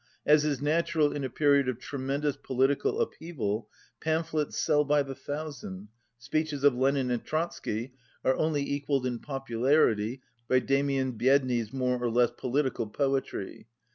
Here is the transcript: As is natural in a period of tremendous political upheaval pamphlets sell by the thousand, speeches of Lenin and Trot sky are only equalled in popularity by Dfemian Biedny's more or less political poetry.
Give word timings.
As 0.25 0.43
is 0.43 0.63
natural 0.63 1.11
in 1.13 1.23
a 1.23 1.29
period 1.29 1.69
of 1.69 1.77
tremendous 1.77 2.35
political 2.35 2.99
upheaval 3.01 3.69
pamphlets 3.99 4.57
sell 4.57 4.83
by 4.83 5.03
the 5.03 5.13
thousand, 5.13 5.89
speeches 6.17 6.63
of 6.63 6.73
Lenin 6.73 7.11
and 7.11 7.23
Trot 7.23 7.53
sky 7.53 7.91
are 8.25 8.33
only 8.35 8.63
equalled 8.67 9.05
in 9.05 9.19
popularity 9.19 10.23
by 10.47 10.59
Dfemian 10.59 11.19
Biedny's 11.19 11.71
more 11.71 12.01
or 12.03 12.09
less 12.09 12.31
political 12.35 12.87
poetry. 12.87 13.67